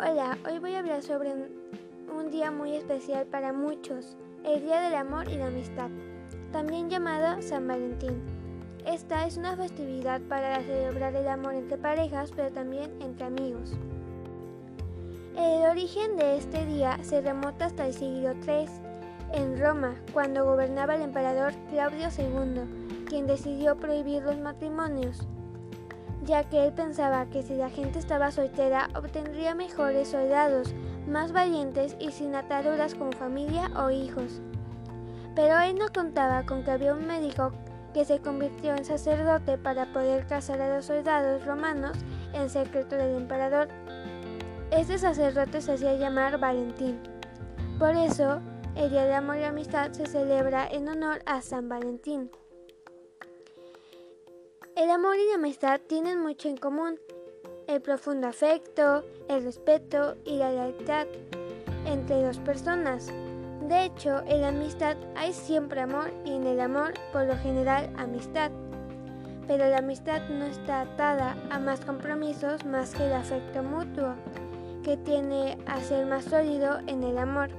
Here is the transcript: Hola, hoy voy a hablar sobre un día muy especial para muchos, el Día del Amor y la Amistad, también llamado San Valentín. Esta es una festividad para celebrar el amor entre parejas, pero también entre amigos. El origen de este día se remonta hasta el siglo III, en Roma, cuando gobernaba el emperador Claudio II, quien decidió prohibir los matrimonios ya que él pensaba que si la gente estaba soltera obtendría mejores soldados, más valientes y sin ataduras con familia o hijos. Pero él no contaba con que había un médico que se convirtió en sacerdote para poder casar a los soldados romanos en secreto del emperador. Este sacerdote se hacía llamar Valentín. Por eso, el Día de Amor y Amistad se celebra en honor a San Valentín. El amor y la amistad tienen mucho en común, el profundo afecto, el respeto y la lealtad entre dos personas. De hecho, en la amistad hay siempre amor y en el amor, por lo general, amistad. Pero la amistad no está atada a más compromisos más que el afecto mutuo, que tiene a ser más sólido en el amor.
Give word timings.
Hola, 0.00 0.38
hoy 0.48 0.60
voy 0.60 0.76
a 0.76 0.78
hablar 0.78 1.02
sobre 1.02 1.32
un 1.32 2.30
día 2.30 2.52
muy 2.52 2.76
especial 2.76 3.26
para 3.26 3.52
muchos, 3.52 4.16
el 4.44 4.62
Día 4.62 4.80
del 4.80 4.94
Amor 4.94 5.28
y 5.28 5.34
la 5.34 5.48
Amistad, 5.48 5.90
también 6.52 6.88
llamado 6.88 7.42
San 7.42 7.66
Valentín. 7.66 8.22
Esta 8.86 9.26
es 9.26 9.36
una 9.36 9.56
festividad 9.56 10.20
para 10.20 10.62
celebrar 10.62 11.16
el 11.16 11.26
amor 11.26 11.54
entre 11.54 11.78
parejas, 11.78 12.30
pero 12.30 12.52
también 12.52 12.92
entre 13.00 13.26
amigos. 13.26 13.72
El 15.36 15.68
origen 15.68 16.16
de 16.16 16.36
este 16.36 16.64
día 16.64 16.96
se 17.02 17.20
remonta 17.20 17.64
hasta 17.64 17.88
el 17.88 17.92
siglo 17.92 18.34
III, 18.46 18.68
en 19.32 19.58
Roma, 19.58 19.96
cuando 20.12 20.44
gobernaba 20.44 20.94
el 20.94 21.02
emperador 21.02 21.54
Claudio 21.70 22.06
II, 22.16 23.04
quien 23.08 23.26
decidió 23.26 23.76
prohibir 23.76 24.22
los 24.22 24.38
matrimonios 24.38 25.26
ya 26.28 26.44
que 26.44 26.66
él 26.66 26.72
pensaba 26.74 27.24
que 27.26 27.42
si 27.42 27.54
la 27.54 27.70
gente 27.70 27.98
estaba 27.98 28.30
soltera 28.30 28.90
obtendría 28.94 29.54
mejores 29.54 30.08
soldados, 30.08 30.74
más 31.06 31.32
valientes 31.32 31.96
y 31.98 32.12
sin 32.12 32.34
ataduras 32.34 32.94
con 32.94 33.12
familia 33.12 33.70
o 33.74 33.90
hijos. 33.90 34.42
Pero 35.34 35.58
él 35.58 35.76
no 35.78 35.86
contaba 35.88 36.44
con 36.44 36.64
que 36.64 36.70
había 36.70 36.92
un 36.92 37.06
médico 37.06 37.52
que 37.94 38.04
se 38.04 38.18
convirtió 38.18 38.74
en 38.74 38.84
sacerdote 38.84 39.56
para 39.56 39.90
poder 39.94 40.26
casar 40.26 40.60
a 40.60 40.76
los 40.76 40.84
soldados 40.84 41.46
romanos 41.46 41.96
en 42.34 42.50
secreto 42.50 42.96
del 42.96 43.16
emperador. 43.16 43.68
Este 44.70 44.98
sacerdote 44.98 45.62
se 45.62 45.72
hacía 45.72 45.94
llamar 45.94 46.38
Valentín. 46.38 47.00
Por 47.78 47.96
eso, 47.96 48.40
el 48.76 48.90
Día 48.90 49.06
de 49.06 49.14
Amor 49.14 49.38
y 49.38 49.44
Amistad 49.44 49.92
se 49.92 50.04
celebra 50.04 50.68
en 50.68 50.88
honor 50.88 51.22
a 51.24 51.40
San 51.40 51.70
Valentín. 51.70 52.30
El 54.78 54.90
amor 54.90 55.16
y 55.16 55.26
la 55.26 55.34
amistad 55.34 55.80
tienen 55.88 56.20
mucho 56.20 56.48
en 56.48 56.56
común, 56.56 57.00
el 57.66 57.82
profundo 57.82 58.28
afecto, 58.28 59.02
el 59.28 59.42
respeto 59.42 60.14
y 60.24 60.36
la 60.36 60.52
lealtad 60.52 61.08
entre 61.84 62.22
dos 62.22 62.38
personas. 62.38 63.08
De 63.68 63.86
hecho, 63.86 64.22
en 64.28 64.42
la 64.42 64.48
amistad 64.48 64.96
hay 65.16 65.32
siempre 65.32 65.80
amor 65.80 66.12
y 66.24 66.30
en 66.30 66.46
el 66.46 66.60
amor, 66.60 66.94
por 67.12 67.24
lo 67.24 67.36
general, 67.38 67.92
amistad. 67.96 68.52
Pero 69.48 69.68
la 69.68 69.78
amistad 69.78 70.28
no 70.28 70.44
está 70.44 70.82
atada 70.82 71.36
a 71.50 71.58
más 71.58 71.80
compromisos 71.80 72.64
más 72.64 72.94
que 72.94 73.04
el 73.04 73.14
afecto 73.14 73.64
mutuo, 73.64 74.14
que 74.84 74.96
tiene 74.96 75.58
a 75.66 75.80
ser 75.80 76.06
más 76.06 76.22
sólido 76.22 76.78
en 76.86 77.02
el 77.02 77.18
amor. 77.18 77.50